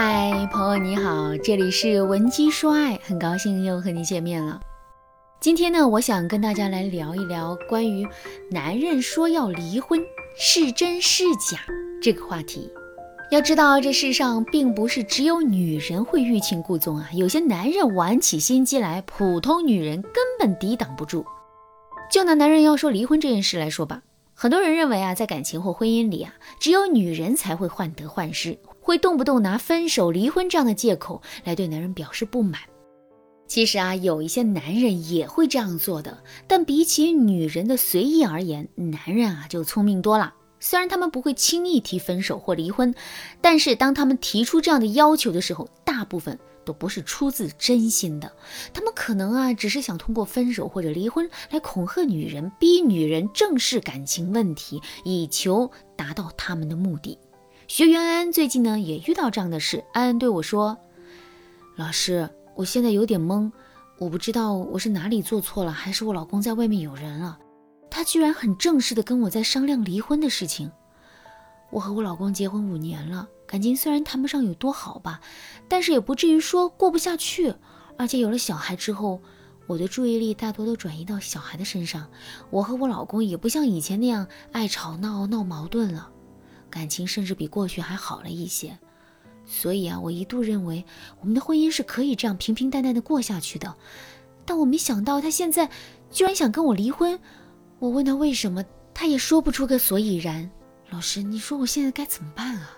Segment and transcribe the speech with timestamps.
[0.00, 4.60] 嗨，朋友你好，这里是文姬说爱，很高兴又和你见面了。
[5.40, 8.06] 今天呢，我想跟大家来聊一聊关于
[8.48, 10.00] 男人说要离婚
[10.38, 11.58] 是真是假
[12.00, 12.70] 这个话题。
[13.32, 21.26] 要知道，这世上并不是只有女人会欲擒故纵啊，有些男人玩起心机来，普通女人根本抵挡不住。
[22.08, 24.02] 就拿男人要说离婚这件事来说吧，
[24.32, 28.56] 很多人认为啊，在感情或婚姻里啊，只有女人才会患得患失。
[28.88, 32.62] 会动不动拿分手、离婚这样的借口来对男人表示不满。
[33.46, 40.32] 其实啊，有一些男人也会这样做的，但比起女人的随意而言，男人啊就聪明多了。
[40.58, 42.94] 虽然他们不会轻易提分手或离婚，
[43.42, 48.32] 但是当他们提出这样的要求的时候，大部分都不是出自真心的。
[48.72, 57.18] 他们可能啊，只是想通过分手或者离婚来恐吓女人，逼女人正视感情问题，以求达到他们的目的。
[57.68, 60.78] 学员安安最近呢也遇到这样的事，安安对我说
[61.76, 63.52] ：“老师，我现在有点懵，
[63.98, 67.38] 我不知道我是哪里做错了，还是我老公在外面有人了。
[67.90, 70.72] 他居然很正式的跟我在商量离婚的事情。
[71.70, 75.20] 我和我老公结婚五年了，感情虽然谈不上有多好吧，
[75.68, 77.54] 但是也不至于说过不下去。
[77.98, 79.20] 而且有了小孩之后，
[79.66, 82.08] 我的注意力大多都转移到小孩的身上，
[82.48, 86.12] 我和我老公也不像以前那样爱吵闹、闹矛盾了。”
[86.70, 88.78] 感情甚至比过去还好了一些，
[89.46, 90.84] 所以啊，我一度认为
[91.20, 93.74] 我们的婚姻是可以这样平平淡淡的过下去的。
[94.44, 95.68] 但我没想到他现在
[96.10, 97.18] 居然想跟我离婚。
[97.78, 100.50] 我问他为什么，他也说不出个所以然。
[100.90, 102.70] 老师，你说我现在该怎么办啊？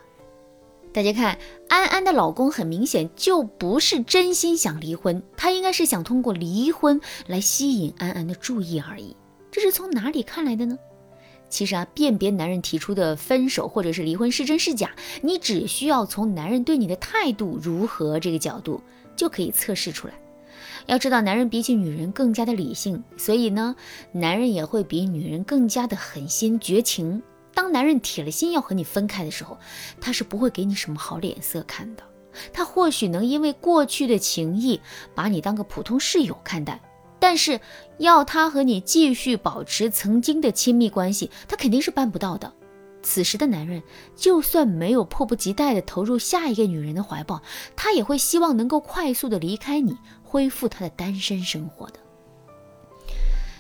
[0.93, 9.17] 大家看，安安的老公很明显就不是真心想离婚，他应该是想通过离婚来吸引安安的注意而已。
[9.53, 10.77] 这是从哪里看来的呢？
[11.51, 18.81] 其实啊，辨别男人提出的分手或者是离婚是真是假，你只需要从男人对你的态度如何这个角度
[19.17, 20.15] 就可以测试出来。
[20.87, 23.77] 要知道，男人比起女人更加的理性，所以呢，
[24.13, 27.23] 男人也会比女人更加的狠心绝情。
[27.53, 29.59] 当男人铁了心要和你分开的时候，
[30.01, 32.03] 他是不会给你什么好脸色看的。
[32.53, 34.81] 他或许能因为过去的情谊，
[35.17, 36.81] 把你当个普通室友看待。
[37.21, 37.61] 但是
[37.99, 42.53] 要他和你继续保持曾经的亲密关系，他肯定是办不到的。
[43.03, 43.83] 此时的男人，
[44.17, 47.41] 就算没有迫不及待地投入下一个女人的怀抱，
[47.77, 51.95] 他也会希望能够快速地离开你，恢复他的单身生活的。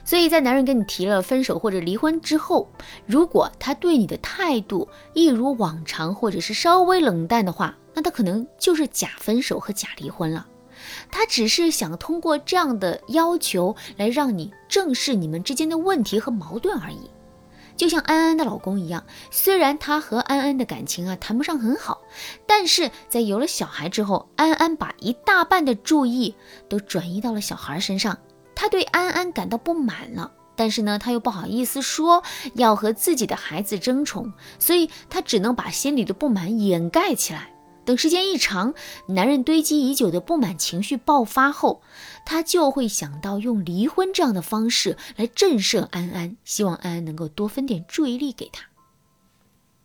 [0.05, 2.69] 所以在男人跟你提了分手或者离婚之后，
[3.07, 10.47] 如果他对你的态度一如往常，或者是稍微冷淡的话，那他可能就是假分手和假离婚了。
[11.11, 17.11] 他只是想通过这样的要求来让你正视你们之间的问题和矛盾而已，
[17.77, 22.03] 就像安安的老公一样，虽然他和安安的感情啊谈不上很好，
[22.47, 26.35] 但是在有了小孩之后，安安把一大半的注意
[26.69, 28.19] 都转移到了小孩身上，
[28.55, 32.23] 他对安安感到不满了，但是呢，他又不好意思说
[32.55, 37.55] 要和自己的孩子争宠，所以他只能把心里的不满掩盖起来。
[37.91, 38.73] 等时间一长，
[39.09, 41.83] 男人堆积已久的不满情绪爆发后，
[42.25, 48.63] 他就会想到用离婚这样的方式来震慑安安，希望安安能够多分点注意力给他。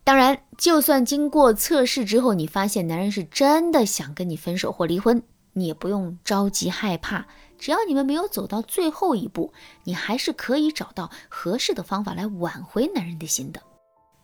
[0.04, 5.20] 当然，就算经过测试之后，你发现男人是真的想跟你分手或离婚，
[5.54, 7.26] 你也不用着急害怕。
[7.58, 9.52] 只要你们没有走到最后一步，
[9.82, 13.60] 你还是可以找到合适的方法来挽回男人的心的。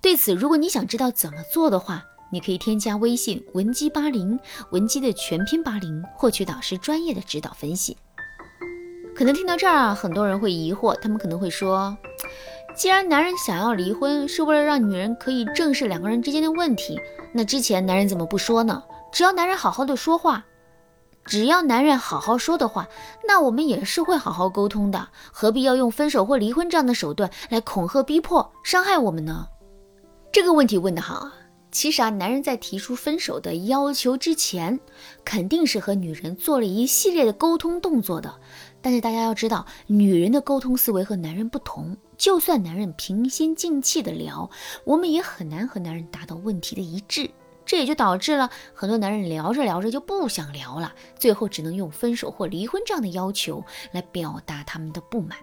[0.00, 7.94] 对此，如果你想知道怎么做的话，你可以添加微信文姬八零，文姬的全拼八零，获取导师专业的指导分析。
[9.14, 11.94] 可能听到这儿啊，很多人会疑惑，他们可能会说，
[12.74, 16.98] 既然男人想要离婚是为了让女人可以正视两个人之间的问题，
[17.34, 18.82] 那之前男人怎么不说呢？
[19.12, 20.42] 只要男人好好的说话，
[21.26, 22.88] 只要男人好好说的话，
[23.28, 29.46] 那我们也是会好好沟通的，何必要用分手或离婚这样的手段来恐吓、逼迫、伤害我们呢？
[30.32, 31.34] 这个问题问得好啊！
[31.72, 34.78] 其实啊，男人在提出分手的要求之前，
[35.24, 38.32] 肯定是和女人做了一系列的沟通动作的。
[38.82, 41.96] 但是大家要知道，女人的沟通思维和男人不同。
[42.18, 44.48] 就算男人平心静气的聊，
[44.84, 47.28] 我们也很难和男人达到问题的一致。
[47.64, 55.38] 这也就导致了很多男人聊着聊着就不想聊了，最后只能用分手或离婚这样的要求来表达他们的不满。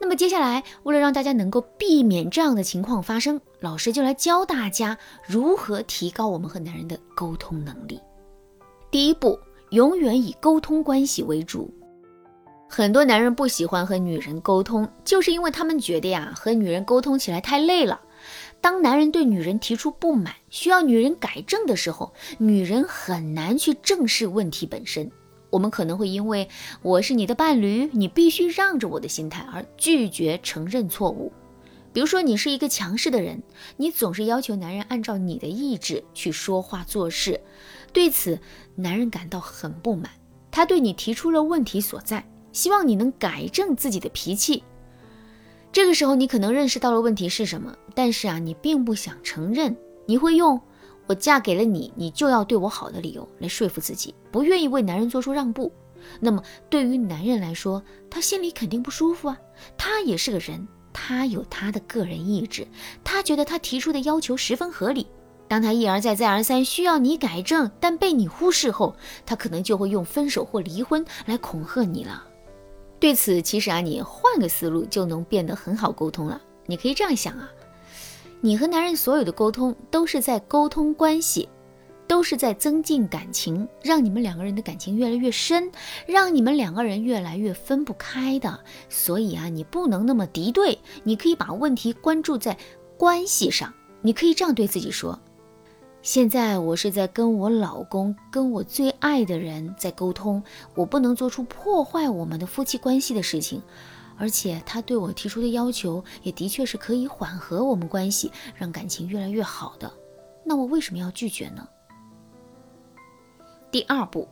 [0.00, 8.00] 那么接下来，为了让大家能够避免这样的情况发生，老师就来教大家如何提高我们和男人的沟通能力。
[8.90, 9.38] 第一步，
[9.70, 11.72] 永远以沟通关系为主。
[12.68, 18.00] 很多男人不喜欢和女人沟通，就是因为他们觉得呀，和女人沟通起来太累了。
[18.60, 25.10] 当男人对女人提出不满，需要女人改正的时候，女人很难去正视问题本身。
[25.54, 26.48] 我们可能会因为
[26.82, 31.32] 我是你的伴侣，你必须让着我的心态而拒绝承认错误。
[31.92, 33.40] 比如说，你是一个强势的人，
[33.76, 37.40] 你总是要求男人按照你的意志去说话做事，
[37.92, 38.36] 对此
[38.74, 40.10] 男人感到很不满。
[40.50, 44.64] 他对你提出了问题所在，希望你能改正自己的脾气。
[45.70, 49.76] 这个时候，你可能认识到了问题是什么，但是啊，你并不想承认。
[50.06, 50.60] 你会用
[51.06, 55.72] “我嫁给了你，你就要对我好的”理由来说服自己，不愿意为男人做出让步。
[56.20, 59.38] 那么，对于男人来说，他心里肯定不舒服啊。
[59.76, 62.66] 他也是个人，他有他的个人意志，
[63.02, 65.06] 他觉得他提出的要求十分合理。
[65.46, 68.96] 当他一而再、再而三需要你改正，但被你忽视后，
[69.26, 72.24] 他可能就会用分手或离婚来恐吓你了。
[72.98, 76.40] 对此，其实啊，你换个思路就能变得很好沟通了。
[76.66, 77.50] 你可以这样想啊，
[78.44, 81.48] 你和男人所有的沟通都是在沟通关系，
[82.06, 85.72] 都是在增进感情，让你们两个人的感情越来越深，
[86.06, 88.60] 让你们两个人越来越分不开的。
[88.90, 92.54] 所以啊，你不能那么敌对，你可以把问题关注在
[92.98, 93.72] 关系上。
[94.02, 95.18] 你可以这样对自己说。
[96.02, 100.42] 现在我是在跟我老公、跟我最爱的人在沟通，
[100.74, 103.62] 我不能做出破坏我们的夫妻关系的事情，
[104.16, 109.92] 而且他对我提出的要求也的确是可以缓和我们关系，让感情越来越好的。
[110.44, 111.66] 那我为什么要拒绝呢？
[113.70, 114.28] 第二步，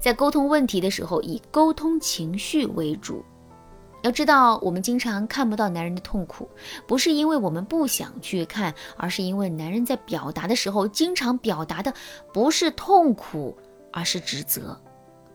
[0.00, 3.24] 在沟通问题的时候，以沟通情绪为主。
[4.02, 6.50] 要知道，我们经常看不到男人的痛苦，
[6.88, 11.94] 不是因为我们不想去看，而是因为男人在表达的时候，经常表达的
[12.32, 13.56] 不是痛苦，
[13.92, 14.76] 而是指责。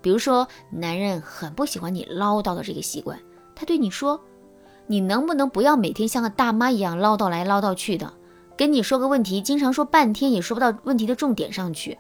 [0.02, 3.18] 比如说，男人很不喜欢你唠叨的这个习惯，
[3.60, 4.24] 他对你说
[4.86, 8.14] ：“你能不能不要每天像个大妈一样唠叨来唠叨去的？
[8.56, 11.98] 跟你说个问题，经常说半天也说不到问题的重点上去。”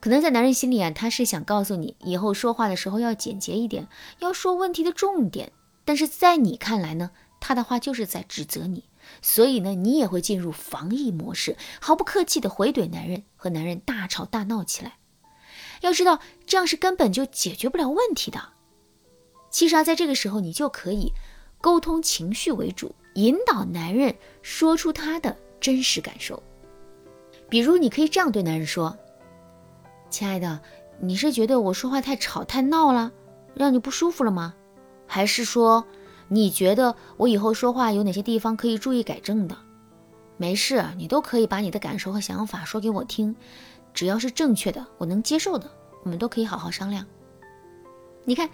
[0.00, 3.88] 可能在男人心里啊，他是想告诉你，以后说话的时候要简洁一点，
[4.18, 5.50] 要说问题的重点。
[5.86, 8.84] 但是在你看来呢，他的话就是在指责你，
[9.22, 14.98] 所以呢，你也会进入防御模式，毫不客气的回怼男人，和男人大吵大闹起来。
[15.80, 18.50] 要知道，这样是根本就解决不了问题的。
[19.56, 21.14] 其实啊，在这个时候，你就可以
[21.62, 26.42] 沟通情绪为主，引导男人说出他的真实感受。
[27.48, 28.94] 比如，你可以这样对男人说
[30.12, 30.60] ：“亲爱的，
[31.00, 33.10] 你是觉得我说话太吵太闹了，
[33.54, 34.52] 让你不舒服了吗？”
[35.08, 35.86] 还是说，
[36.28, 39.56] 你觉得我以后说话有哪些地方可以注意改正的？
[40.36, 43.34] 没事，你都可以把你的感受和想法说给我听，
[43.94, 45.66] 只要是正确的，我能接受的，
[46.02, 47.06] 我们都可以好好商量。
[48.28, 48.50] 你看，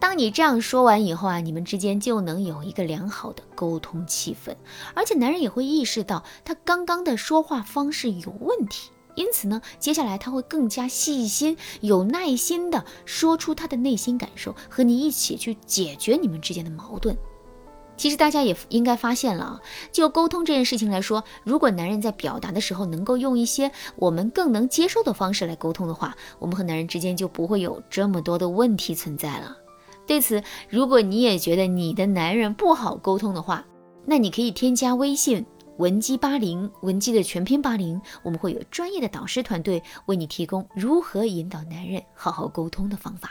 [0.00, 4.56] 当你这样说完以后啊，你们之间就能有一个良好的沟通气氛，
[4.94, 8.90] 而且男人也会意识到他刚刚的说话方式有问题。
[9.14, 17.16] 因此呢，接下来他会更加细心、有耐心地说出他的内心感受，和你一起去解决你们之间的矛盾。
[18.02, 19.60] 其实大家也应该发现了，
[19.92, 29.56] 就沟通这件事情来说，如果男人在表达的时候能够用一些我们更能接受的方式来沟通的话，我们和男人之间就不会有这么多的问题存在了。
[30.04, 33.64] 对此，如果你也觉得你的男人不好沟通的话，
[34.04, 35.46] 那你可以添加微信。
[35.78, 43.30] 文姬八零，文姬的全拼八零，我们会有专业的导师团队为你提供如何引导男人好好沟通的方法。